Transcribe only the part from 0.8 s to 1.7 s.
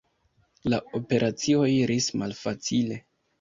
operacio